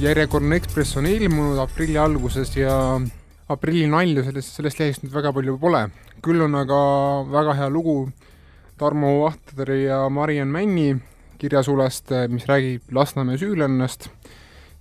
[0.00, 2.74] järjekordne Ekspress on ilmunud aprilli alguses ja
[3.48, 5.86] aprilli nalju sellest, sellest lehest nüüd väga palju pole.
[6.22, 6.78] küll on aga
[7.30, 8.10] väga hea lugu
[8.78, 10.96] Tarmo Vahteri ja Mariann Männi
[11.38, 14.08] kirjasulest, mis räägib Lasnamäe süülannast,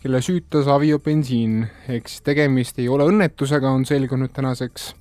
[0.02, 4.94] kelle süütas aviobensiin, ehk siis tegemist ei ole õnnetusega, on selgunud tänaseks,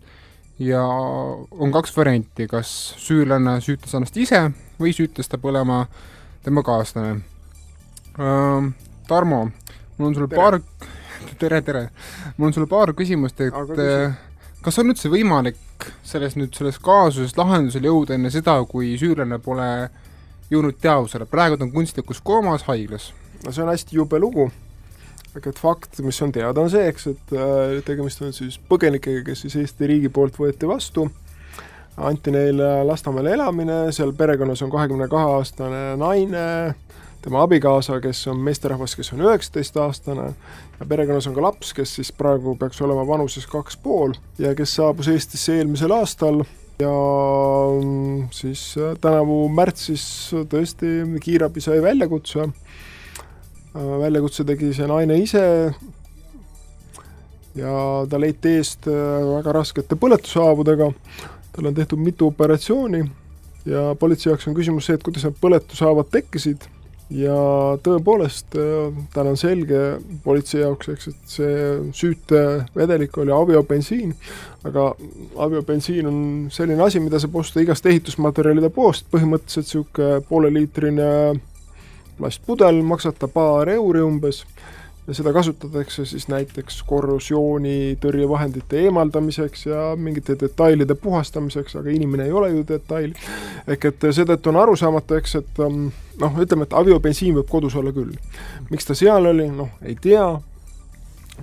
[0.58, 5.84] ja on kaks varianti, kas süülane süütas ennast ise või süütas ta põlema
[6.42, 7.20] tema kaaslane
[8.18, 8.72] uh,.
[9.04, 9.50] Tarmo,
[9.98, 10.40] mul on sulle tere.
[10.40, 10.60] paar,
[11.42, 11.88] tere, tere!
[12.36, 14.16] mul on sulle paar küsimust, et äh,
[14.64, 19.68] kas on üldse võimalik selles nüüd, selles kaasuses lahendusele jõuda enne seda, kui süülane pole
[20.52, 23.12] jõudnud teadvusele, praegu ta on kunstlikus koomas haiglas?
[23.44, 24.48] no see on hästi jube lugu,
[25.36, 29.24] aga et fakt, mis on teada, on see, eks, et äh, tegemist on siis põgenikega,
[29.28, 31.08] kes siis Eesti riigi poolt võeti vastu,
[31.96, 36.46] anti neile Lasnamäele elamine, seal perekonnas on kahekümne kahe aastane naine,
[37.24, 40.26] tema abikaasa, kes on meesterahvas, kes on üheksateistaastane,
[40.80, 44.74] ja perekonnas on ka laps, kes siis praegu peaks olema vanuses kaks pool ja kes
[44.76, 46.42] saabus Eestisse eelmisel aastal
[46.78, 46.92] ja
[47.80, 50.04] mm, siis äh, tänavu märtsis
[50.52, 50.92] tõesti
[51.24, 55.44] kiirabi sai väljakutse, äh, väljakutse tegi see naine ise
[57.56, 57.74] ja
[58.10, 60.92] ta leiti eest äh, väga raskete põletushaavudega,
[61.56, 63.04] tal on tehtud mitu operatsiooni
[63.64, 66.68] ja politsei jaoks on küsimus see, et kuidas need põletushaavad tekkisid
[67.14, 67.36] ja
[67.84, 69.80] tõepoolest, äh, täna on selge
[70.24, 71.56] politsei jaoks, eks, et see
[71.94, 74.14] süütevedelik oli aviobensiin,
[74.66, 74.90] aga
[75.46, 76.20] aviobensiin on
[76.54, 81.10] selline asi, mida saab osta igast ehitusmaterjalide poest, põhimõtteliselt niisugune pooleliitrine
[82.18, 84.44] plastpudel, maksab ta paar euri umbes
[85.06, 92.50] ja seda kasutatakse siis näiteks korrosioonitõrjevahendite eemaldamiseks ja mingite detailide puhastamiseks, aga inimene ei ole
[92.50, 93.12] ju detail.
[93.68, 97.92] ehk et seetõttu on arusaamatu, eks, et um, noh, ütleme, et aviobensiin võib kodus olla
[97.92, 98.16] küll.
[98.70, 100.26] miks ta seal oli, noh, ei tea,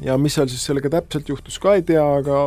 [0.05, 2.41] ja mis seal siis sellega täpselt juhtus, ka ei tea, aga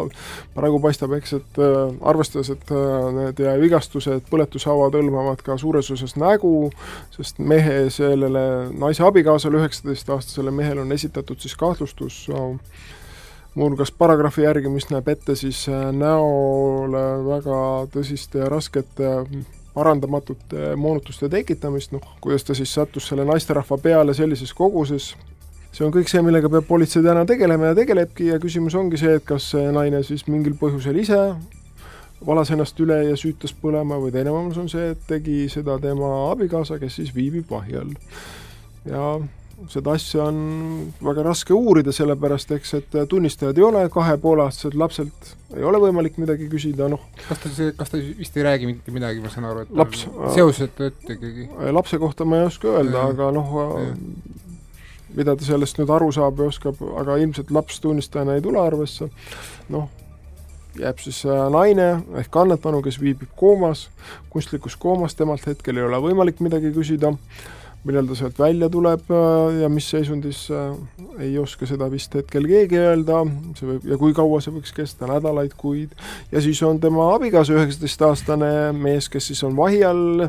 [0.56, 6.16] praegu paistab, eks, et äh, arvestades, et äh, need vigastused, põletushaavad hõlmavad ka suures osas
[6.20, 6.70] nägu,
[7.14, 12.24] sest mehe sellele naise abikaasale, üheksateistaastasele mehele on esitatud siis kahtlustus
[13.54, 17.58] muuhulgas paragrahvi järgi, mis näeb ette siis äh, näole väga
[17.94, 19.12] tõsiste ja raskete
[19.74, 25.12] parandamatute moonutuste tekitamist, noh, kuidas ta siis sattus selle naisterahva peale sellises koguses,
[25.74, 29.18] see on kõik see, millega peab politsei täna tegelema ja tegelebki ja küsimus ongi see,
[29.18, 31.20] et kas naine siis mingil põhjusel ise
[32.24, 36.10] valas ennast üle ja süütas põlema või teine võimalus on see, et tegi seda tema
[36.30, 37.96] abikaasa, kes siis viibib vahi all.
[38.88, 39.08] ja
[39.70, 40.38] seda asja on
[41.04, 46.18] väga raske uurida, sellepärast eks, et tunnistajad ei ole, kahe pooleaastaselt lapselt ei ole võimalik
[46.20, 47.02] midagi küsida, noh.
[47.28, 50.82] kas ta, kas ta vist ei räägi mitte midagi, ma saan aru, et laps, seosed
[50.88, 51.48] ette ikkagi?
[51.76, 53.54] lapse kohta ma ei oska öelda, aga noh,
[55.16, 59.08] mida ta sellest nüüd aru saab ja oskab, aga ilmselt laps tunnistajana ei tule arvesse,
[59.72, 59.88] noh,
[60.78, 61.88] jääb siis äh, naine
[62.20, 63.88] ehk kannatanu, kes viibib koomas,
[64.30, 67.14] kunstlikus koomas, temalt hetkel ei ole võimalik midagi küsida,
[67.84, 70.72] millal ta sealt välja tuleb äh, ja mis seisundis, äh,
[71.20, 73.22] ei oska seda vist hetkel keegi öelda,
[73.58, 75.92] see võib, ja kui kaua see võiks kesta, nädalaid, kuid,
[76.32, 80.28] ja siis on tema abikaasa, üheksateistaastane mees, kes siis on vahi all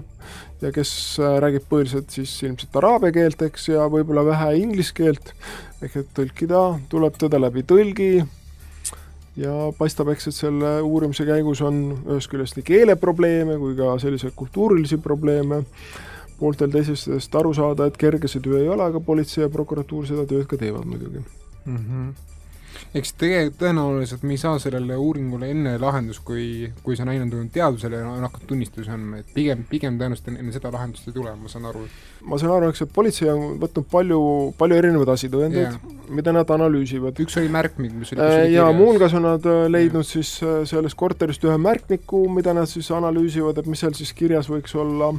[0.63, 5.31] ja kes äh, räägib põhiliselt siis ilmselt araabia keelt, eks, ja võib-olla vähe inglise keelt,
[5.83, 8.15] ehk et tõlkida tuleb teda läbi tõlgi.
[9.35, 14.31] Ja paistab, eks, et selle uurimise käigus on ühest küljest nii keeleprobleeme kui ka selliseid
[14.39, 15.59] kultuurilisi probleeme,
[16.39, 20.27] pooltel teisest aru saada, et kerge see töö ei ole, aga politsei ja prokuratuur seda
[20.29, 21.77] tööd ka teevad muidugi mm.
[21.77, 22.13] -hmm
[22.95, 27.31] eks tegelikult tõenäoliselt me ei saa sellele uuringule enne lahendust, kui, kui see naine on
[27.31, 31.15] tulnud teadvusele ja on hakanud tunnistusi andma, et pigem, pigem tõenäoliselt enne seda lahendust ei
[31.15, 31.85] tule, ma saan aru.
[32.29, 34.21] ma saan aru, eks, et politsei on võtnud palju,
[34.59, 37.19] palju erinevaid asitõendeid yeah., mida nad analüüsivad.
[37.23, 40.11] üks oli märkmik, mis oli äh, ja muuhulgas on nad äh, leidnud yeah.
[40.15, 44.51] siis äh, sellest korterist ühe märkmiku, mida nad siis analüüsivad, et mis seal siis kirjas
[44.51, 45.13] võiks olla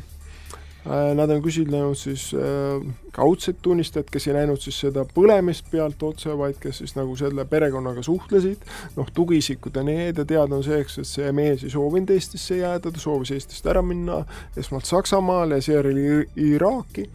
[0.87, 2.83] nad on küsitlenud siis äh,
[3.13, 7.47] kaudseid tunnistajaid, kes ei näinud siis seda põlemist pealt otse, vaid kes siis nagu selle
[7.51, 8.63] perekonnaga suhtlesid,
[8.97, 12.61] noh, tugiisikud ja need ja teada on see, eks, et see mees ei soovinud Eestisse
[12.61, 14.23] jääda, ta soovis Eestist ära minna,
[14.57, 16.03] esmalt Saksamaale ja seejärel
[16.37, 17.09] Iraaki.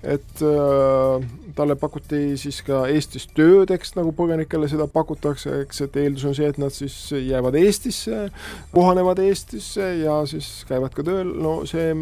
[0.00, 1.26] Et äh,
[1.56, 6.36] talle pakuti siis ka Eestis tööd, eks nagu põgenikele seda pakutakse, eks, et eeldus on
[6.36, 8.26] see, et nad siis jäävad Eestisse,
[8.72, 11.92] kohanevad Eestisse ja siis käivad ka tööl, no see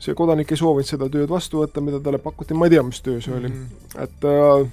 [0.00, 3.02] see kodanik ei soovinud seda tööd vastu võtta, mida talle pakuti, ma ei tea, mis
[3.04, 3.66] töö see oli mm.
[3.66, 4.02] -hmm.
[4.04, 4.70] et äh,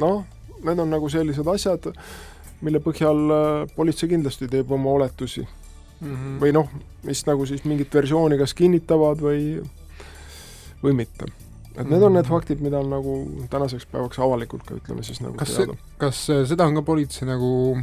[0.00, 0.24] noh,
[0.64, 1.90] need on nagu sellised asjad,
[2.64, 6.14] mille põhjal äh, politsei kindlasti teeb oma oletusi mm.
[6.14, 6.36] -hmm.
[6.40, 6.70] või noh,
[7.04, 9.60] mis nagu siis mingit versiooni kas kinnitavad või,
[10.82, 11.28] või mitte.
[11.76, 13.18] et need on need faktid, mida on nagu
[13.50, 15.76] tänaseks päevaks avalikult ka ütleme siis nagu kas teada.
[15.98, 17.78] kas äh, seda on ka politsei nagu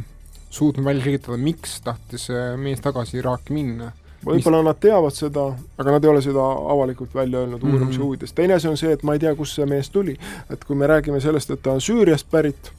[0.50, 3.92] suutnud välja selgitada, miks tahtis mees tagasi Iraaki minna?
[4.26, 5.48] Võib-olla nad teavad seda,
[5.78, 6.40] aga nad ei ole seda
[6.74, 7.72] avalikult välja öelnud Mhm.
[7.72, 8.06] uurimise mm -hmm.
[8.06, 8.32] huvides.
[8.32, 10.16] teine asi on see, et ma ei tea, kust see mees tuli.
[10.50, 12.72] et kui me räägime sellest, et ta on Süüriast pärit,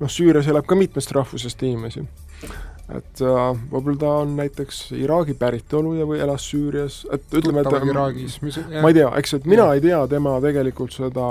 [0.00, 2.00] noh, Süürias elab ka mitmest rahvusest inimesi.
[2.94, 7.86] et äh, võib-olla ta on näiteks Iraagi päritolu ja, või elas Süürias, et ütleme, et
[7.86, 9.74] Iraagis, mis ma ei tea, eks, et mina Jah.
[9.74, 11.26] ei tea tema tegelikult seda,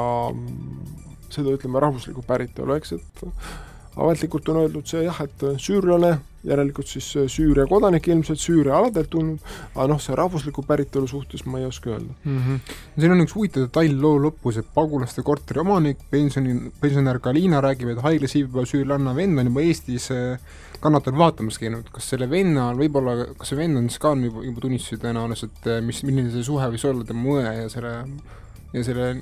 [1.29, 3.23] seda ütleme, rahvuslikku päritolu, eks, et
[3.97, 9.41] ametlikult on öeldud see jah, et süürlane, järelikult siis Süüria kodanik ilmselt, Süüria aladelt tulnud,
[9.75, 12.13] aga noh, see rahvusliku päritolu suhtes ma ei oska öelda.
[12.23, 12.37] mm.
[12.37, 12.77] -hmm.
[12.99, 17.89] siin on üks huvitav detail loo lõpus, et pagulaste korteri omanik, pensioni, pensionär Galina räägib,
[17.89, 20.39] et haiglas viibiva süürlanna vend on juba Eestis äh,
[20.79, 24.43] kannatanud vaatamas käinud, kas selle vennal võib-olla, kas see vend on siis ka on juba,
[24.43, 27.93] juba tunnistusi tõenäoliselt, äh, mis, milline see suhe võis olla tema õe ja selle,
[28.73, 29.15] ja selle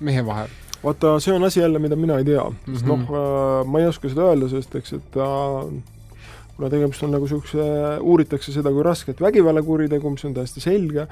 [0.00, 0.48] mehe vahel?
[0.84, 2.88] vaata, see on asi jälle, mida mina ei tea, sest Mhm.
[3.10, 5.26] noh, ma ei oska seda öelda, sest eks, et ta
[6.60, 7.66] kuna tegemist on nagu niisuguse,
[8.04, 11.06] uuritakse seda kui rasket vägivallakuritegu, mis on täiesti selge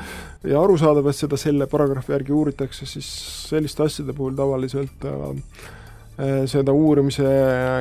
[0.45, 3.09] ja arusaadav, et seda selle paragrahvi järgi uuritakse, siis
[3.49, 5.25] selliste asjade puhul tavaliselt äh,
[6.21, 7.33] äh, seda uurimise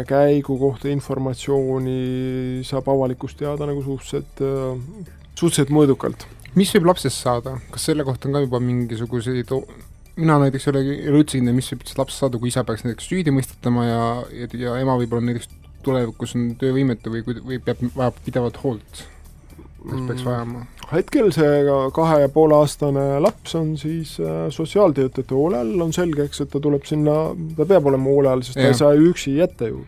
[0.08, 6.24] käigu kohta informatsiooni saab avalikkus teada nagu suhteliselt äh,, suhteliselt mõõdukalt.
[6.56, 9.52] mis võib lapsest saada, kas selle kohta on ka juba mingisuguseid
[10.18, 12.88] mina näiteks ei ole, ei ole üldse kindel, mis võib lapsest saada, kui isa peaks
[12.88, 17.84] näiteks süüdi mõistetama ja, ja, ja ema võib-olla näiteks tulevikus on töövõimetu või, või peab,
[17.96, 19.04] vajab pidevat hoolt,
[19.88, 20.66] kas peaks vajama?
[20.92, 21.64] hetkel see
[21.96, 26.54] kahe ja poole aastane laps on siis äh, sotsiaaltöötajate hoole all, on selge, eks, et
[26.54, 27.18] ta tuleb sinna,
[27.58, 28.76] ta peab olema hoole all, sest ta Jah.
[28.76, 29.84] ei saa ju üksi jätta ju.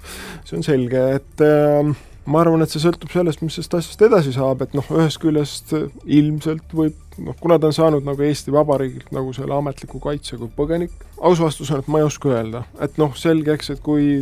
[0.47, 1.93] see on selge, et äh,
[2.29, 5.71] ma arvan, et see sõltub sellest, mis sellest asjast edasi saab, et noh, ühest küljest
[6.03, 10.51] ilmselt võib noh, kuna ta on saanud nagu Eesti Vabariigilt nagu selle ametliku kaitse kui
[10.55, 14.21] põgenik, aus vastus on, et ma ei oska öelda, et noh, selge, eks, et kui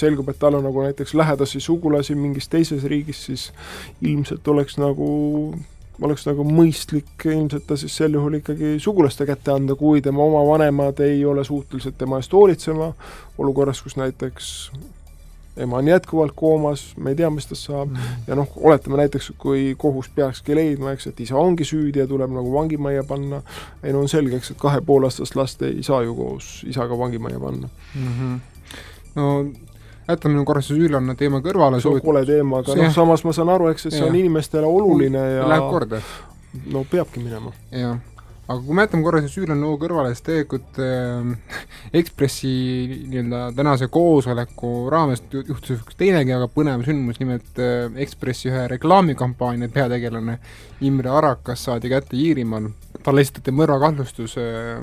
[0.00, 3.50] selgub, et tal on nagu näiteks lähedasi sugulasi mingis teises riigis, siis
[4.00, 5.10] ilmselt oleks nagu
[6.00, 10.40] oleks nagu mõistlik ilmselt ta siis sel juhul ikkagi sugulaste kätte anda, kui tema oma
[10.48, 12.92] vanemad ei ole suutelised tema eest hoolitsema,
[13.38, 14.54] olukorras, kus näiteks
[15.60, 17.92] ema on jätkuvalt koomas, me ei tea, mis tast saab,
[18.26, 22.32] ja noh, oletame näiteks, kui kohus peakski leidma, eks, et isa ongi süüdi ja tuleb
[22.32, 23.42] nagu vangimajja panna,
[23.82, 27.40] ei no on selge, eks, et kahe poolaastast last ei saa ju koos isaga vangimajja
[27.40, 27.68] panna.
[27.94, 28.14] mm.
[28.14, 28.38] -hmm.
[29.14, 29.26] no
[30.16, 33.34] jätame nüüd korra see süülane teema kõrvale, see on kole teema, aga noh, samas ma
[33.36, 36.00] saan aru, eks, et see on inimestele oluline ja läheb korda,
[36.72, 37.52] no peabki minema.
[37.70, 37.98] jah.
[38.50, 41.60] aga kui me jätame korra see süülane loo kõrvale, siis tegelikult äh,
[42.00, 42.50] Ekspressi
[43.10, 48.66] nii-öelda tänase koosoleku raames ju- juhtus üks teinegi väga põnev sündmus, nimelt äh, Ekspressi ühe
[48.74, 50.40] reklaamikampaania peategelane
[50.86, 52.72] Imre Arakas saadi kätte Iirimaal,
[53.06, 54.82] talle esitati mõrvakahtlustus äh,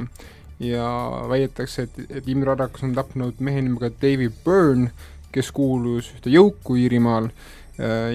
[0.64, 0.88] ja
[1.30, 4.90] väidetakse, et, et Imre Arakas on tapnud mehe nimega David Byrne,
[5.32, 7.30] kes kuulus ühte jõuku Iirimaal,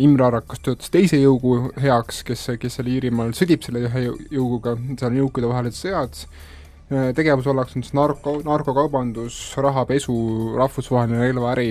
[0.03, 4.75] Imre Arakas töötas teise jõugu heaks, kes, kes seal Iirimaal sõdib selle ühe jõu- jõuguga,
[4.97, 6.23] seal on jõukude vahelised sõjad,
[7.14, 10.17] tegevusalaks on siis narko, narkokaubandus, rahapesu,
[10.59, 11.69] rahvusvaheline relvaäri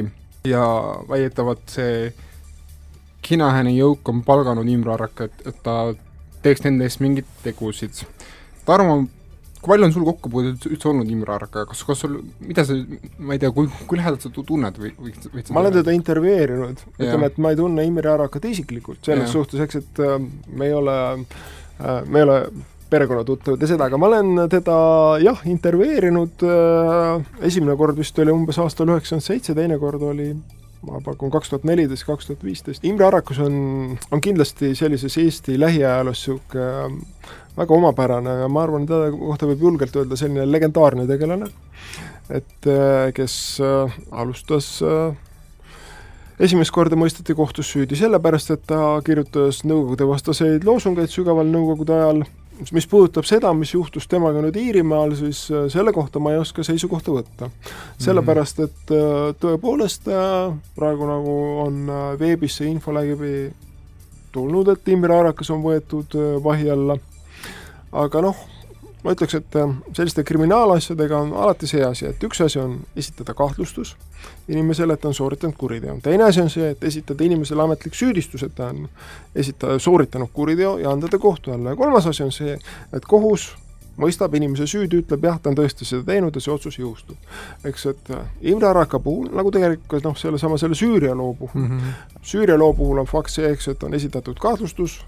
[0.47, 0.63] ja
[1.09, 2.13] väidetavalt see
[3.21, 5.93] Kinahani jõuk on palganud Imre Araka, et, et ta
[6.41, 8.01] teeks nende eest mingeid tegusid.
[8.65, 9.03] Tarmo,
[9.61, 12.73] kui palju on sul kokkupuudet üldse olnud Imre Arakaga, kas, kas sul, mida sa,
[13.21, 15.93] ma ei tea, kui, kui lähedalt sa tu- tunned või, või võid ma olen teda
[15.97, 19.33] intervjueerinud, ütleme, et ma ei tunne Imre Arakat isiklikult, selles Jaa.
[19.37, 20.17] suhtes, eks, et äh,
[20.49, 22.39] me ei ole äh,, me ei ole
[22.91, 24.73] perekonnatuttavad ja seda, aga ma olen teda
[25.23, 30.33] jah, intervjueerinud äh, esimene kord vist oli umbes aastal üheksakümmend seitse, teine kord oli
[30.87, 32.85] ma pakun kaks tuhat neliteist, kaks tuhat viisteist.
[32.87, 37.01] Imre Arakus on, on kindlasti sellises Eesti lähiajaloos niisugune
[37.57, 41.49] väga omapärane ja ma arvan, teda kohta võib julgelt öelda selline legendaarne tegelane,
[42.31, 45.11] et äh, kes äh, alustas äh,
[46.39, 52.23] esimest korda mõisteti kohtus süüdi sellepärast, et ta kirjutas Nõukogude vastaseid loosungeid sügaval Nõukogude ajal,
[52.71, 56.63] mis puudutab seda, mis juhtus temaga nüüd Iirimaal, siis äh, selle kohta ma ei oska
[56.65, 57.49] seisukohta võtta.
[58.01, 63.51] sellepärast, et äh, tõepoolest äh, praegu nagu on veebis see info läbi
[64.31, 66.95] tulnud, et Imre Arakas on võetud vahi alla,
[67.91, 68.45] aga noh,
[69.03, 73.33] ma ütleks, et äh, selliste kriminaalasjadega on alati see asi, et üks asi on esitada
[73.33, 73.95] kahtlustus
[74.47, 75.97] inimesele, et ta on sooritanud kuriteo.
[76.03, 78.87] teine asi on see, et esitada inimesele ametlik süüdistus, et ta on
[79.35, 82.57] esita-, sooritanud kuriteo ja anda ta kohtu alla ja kolmas asi on see,
[82.93, 83.51] et kohus
[84.01, 87.17] mõistab inimese süüdi, ütleb jah, ta on tõesti seda teinud ja see otsus jõustub.
[87.67, 91.79] eks, et äh, Imre Araka puhul, nagu tegelikult noh, sellesama, selle Süüria loo puhul mm,
[91.79, 92.21] -hmm.
[92.21, 95.01] Süüria loo puhul on fakt see, eks, et on esitatud kahtlustus,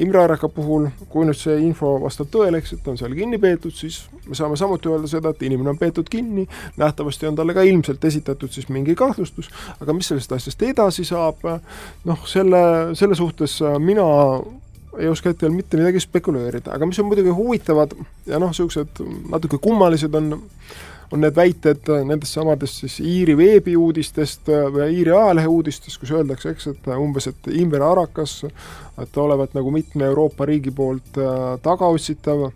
[0.00, 3.74] Imre Araka puhul, kui nüüd see info vastab tõele, eks, et on seal kinni peetud,
[3.74, 6.46] siis me saame samuti öelda seda, et inimene on peetud kinni,
[6.80, 11.46] nähtavasti on talle ka ilmselt esitatud siis mingi kahtlustus, aga mis sellest asjast edasi saab,
[12.04, 12.60] noh, selle,
[12.98, 14.04] selle suhtes mina
[14.98, 17.94] ei oska hetkel mitte midagi spekuleerida, aga mis on muidugi huvitavad
[18.26, 20.36] ja noh, niisugused natuke kummalised on,
[21.12, 26.66] on need väited nendest samadest siis Iiri veebiuudistest või Iiri ajalehe uudistest, kus öeldakse, eks,
[26.72, 28.40] et umbes, et Imre Arakas,
[29.02, 32.50] et olevat nagu mitme Euroopa riigi poolt äh, tagaotsitav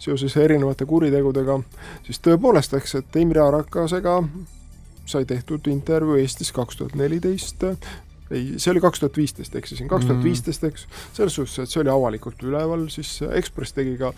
[0.00, 1.58] seoses erinevate kuritegudega,
[2.06, 4.20] siis tõepoolest, eks, et Imre Arakasega
[5.10, 7.66] sai tehtud intervjuu Eestis kaks tuhat neliteist
[8.30, 10.86] ei, see oli kaks tuhat viisteist, eksisin, kaks tuhat viisteist, eks,
[11.16, 14.12] selles suhtes, et see oli avalikult üleval, siis Ekspress tegi ka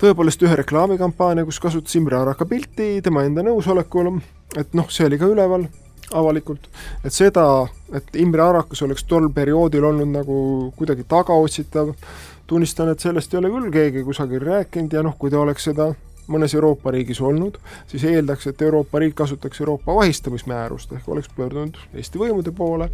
[0.00, 4.12] tõepoolest ühe reklaamikampaania, kus kasutas Imre Araka pilti tema enda nõusolekul,
[4.58, 5.66] et noh, see oli ka üleval
[6.14, 6.68] avalikult,
[7.04, 7.44] et seda,
[7.94, 10.38] et Imre Arakas oleks tol perioodil olnud nagu
[10.78, 11.94] kuidagi tagaotsitav,
[12.46, 15.92] tunnistan, et sellest ei ole küll keegi kusagil rääkinud ja noh, kui ta oleks seda
[16.30, 17.58] mõnes Euroopa riigis olnud,
[17.90, 22.88] siis eeldaks, et Euroopa riik kasutaks Euroopa vahistamismäärust ehk oleks pöördunud Eesti võimude poole,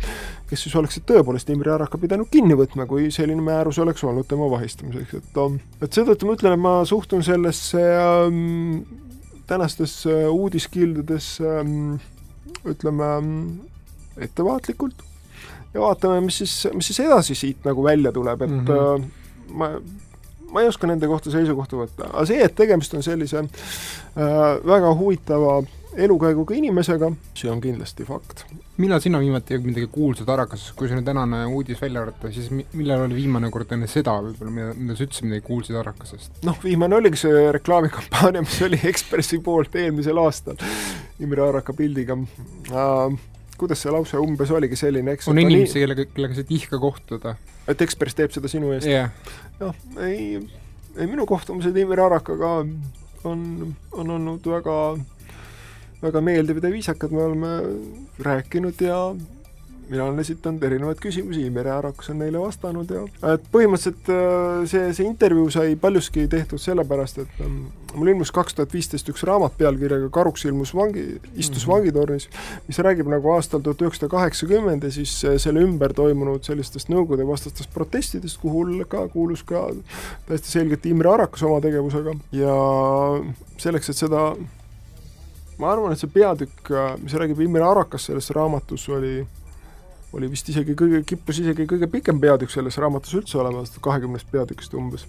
[0.50, 4.50] kes siis oleksid tõepoolest Imre Araka pidanud kinni võtma, kui selline määrus oleks olnud tema
[4.50, 8.82] vahistamiseks, et et seetõttu ma ütlen, et ma suhtun sellesse ähm,
[9.46, 12.00] tänastes äh, uudiskildudes ähm,
[12.66, 13.12] ütleme
[14.20, 15.06] ettevaatlikult
[15.74, 19.04] ja vaatame, mis siis, mis siis edasi siit nagu välja tuleb, et mm -hmm.
[19.54, 19.70] ma
[20.52, 24.24] ma ei oska nende kohta seisukohta võtta, aga see, et tegemist on sellise äh,
[24.66, 25.60] väga huvitava
[25.96, 28.44] elukäiguga inimesega, see on kindlasti fakt.
[28.80, 33.04] millal sina viimati midagi kuulsid Arakasest, kui sa nüüd tänane uudis välja arvata, siis millal
[33.06, 36.44] oli viimane kord enne seda võib-olla, mida, mida sa üldse midagi kuulsid Arakasest?
[36.46, 40.60] noh, viimane oligi see reklaamikampaania, mis oli Ekspressi poolt eelmisel aastal
[41.20, 43.18] Imre Araka pildiga äh,
[43.60, 47.34] kuidas see lause umbes oligi selline, eks on inimesi, kellega, kellega sa ei tihka kohtuda?
[47.70, 49.10] Et Ekspress teeb seda sinu eest yeah.?
[49.60, 50.40] noh, ei,
[50.96, 52.60] ei minu kohtumised Imre Arakaga
[53.24, 53.42] on,
[53.92, 54.76] on olnud väga,
[56.02, 57.52] väga meeldivad ja viisakad, me oleme
[58.24, 59.02] rääkinud ja
[59.90, 63.02] mina olen esitanud erinevaid küsimusi, Imre Arakas on neile vastanud ja
[63.34, 67.64] et põhimõtteliselt äh, see, see intervjuu sai paljuski tehtud sellepärast, et ähm,
[67.96, 71.02] mul ilmus kaks tuhat viisteist üks raamat pealkirjaga Karuks ilmus vangi,
[71.34, 71.72] istus mm -hmm.
[71.72, 72.28] vangitornis,
[72.68, 77.26] mis räägib nagu aastal tuhat üheksasada kaheksakümmend ja siis äh, selle ümber toimunud sellistest Nõukogude
[77.26, 79.68] vastastest protestidest, kuhu ka kuulus ka
[80.26, 82.54] täiesti selgelt Imre Arakas oma tegevusega ja
[83.58, 84.34] selleks, et seda
[85.58, 89.26] ma arvan, et see peatükk, äh, mis räägib Imre Arakast selles raamatus, oli
[90.16, 94.74] oli vist isegi kõige, kippus isegi kõige pikem peatükk selles raamatus üldse olema, kahekümnest peatükist
[94.78, 95.06] umbes.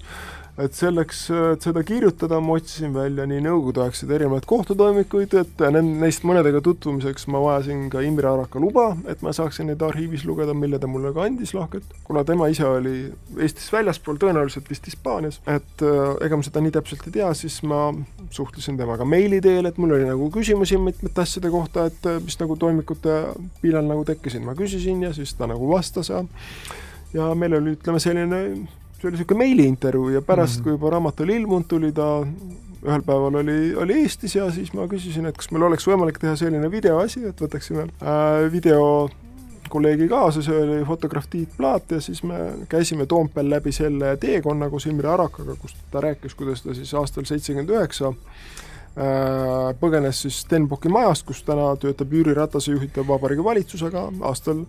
[0.60, 6.60] Et selleks, et seda kirjutada, ma otsisin välja nii nõukogudeaegseid erinevaid kohtutoimikuid, et neist mõnedega
[6.66, 10.90] tutvumiseks ma vajasin ka Imre Araka luba, et ma saaksin neid arhiivis lugeda, mille ta
[10.92, 12.96] mulle ka andis lahkelt, kuna tema ise oli
[13.40, 17.62] Eestis väljaspool, tõenäoliselt vist Hispaanias, et äh, ega ma seda nii täpselt ei tea, siis
[17.64, 17.88] ma
[18.30, 22.38] suhtlesin temaga meili teel, et mul oli nagu küsimusi mitmete asjade kohta, et äh, mis
[22.44, 23.22] nagu toimikute
[23.64, 26.24] pinnal nagu tekkisid, ma küsisin ja siis ta nagu vastas ja
[27.14, 28.42] ja meil oli, ütleme, selline
[29.02, 30.64] see oli niisugune meiliintervjuu ja pärast mm, -hmm.
[30.64, 32.26] kui juba raamat oli ilmunud, tuli ta
[32.86, 36.36] ühel päeval oli, oli Eestis ja siis ma küsisin, et kas meil oleks võimalik teha
[36.36, 39.10] selline videoasi, et võtaksime äh, video
[39.70, 44.70] kolleegi kaasa, see oli fotograaf Tiit Plaat ja siis me käisime Toompeal läbi selle teekonna
[44.70, 48.14] koos Imre Arakaga, kus ta rääkis, kuidas ta siis aastal seitsekümmend üheksa
[49.80, 54.66] põgenes siis Stenbocki majast, kus täna töötab Jüri Ratase juhitav Vabariigi Valitsus, aga aastal,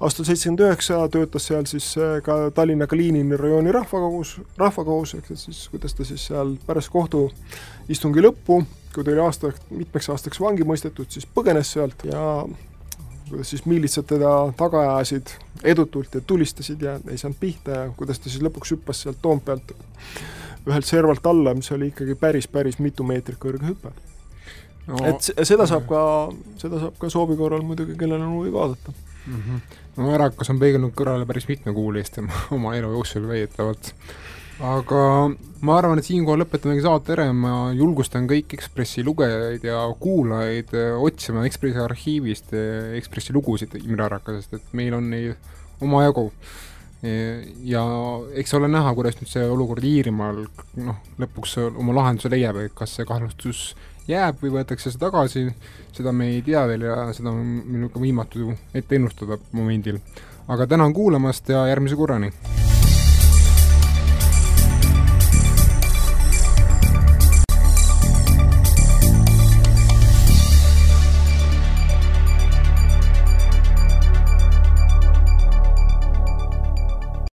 [0.00, 5.66] aastal seitsekümmend üheksa töötas seal siis äh, ka Tallinna Kaliinini rajooni rahvakogus, rahvakohus, ehk siis
[5.72, 8.62] kuidas ta siis seal pärast kohtuistungi lõppu,
[8.94, 12.22] kui ta oli aasta, mitmeks aastaks vangi mõistetud, siis põgenes sealt ja
[13.28, 18.22] kuidas siis miilitsad teda taga ajasid edutult ja tulistasid ja ei saanud pihta ja kuidas
[18.22, 19.76] ta siis lõpuks hüppas sealt Toompealt
[20.66, 23.92] ühelt servalt alla, mis oli ikkagi päris, päris mitu meetrit kõrge hüpe
[24.86, 25.00] no,.
[25.08, 26.02] et seda saab ka,
[26.60, 29.42] seda saab ka soovi korral muidugi, kellel on huvi vaadata mm.
[29.42, 29.82] -hmm.
[29.98, 33.92] no Ärakas on peegelnud kõrvale päris mitmekuulist tema oma elu jooksul väidetavalt.
[34.60, 35.02] aga
[35.60, 40.72] ma arvan, et siinkohal lõpetamegi saate ära ja ma julgustan kõiki Ekspressi lugejaid ja kuulajaid
[41.00, 42.54] otsima Ekspressi arhiivist
[42.96, 45.36] Ekspressi lugusid Imre Arakasest, et meil on neid
[45.80, 46.30] omajagu
[47.64, 47.82] ja
[48.40, 50.44] eks ole näha, kuidas nüüd see olukord Iirimaal
[50.86, 53.66] noh, lõpuks oma lahenduse leiab, et kas see kahtlustus
[54.10, 55.46] jääb või võetakse see tagasi,
[55.96, 60.00] seda me ei tea veel ja seda on meil ka võimatu ette ennustada momendil.
[60.48, 62.32] aga tänan kuulamast ja järgmise korrani!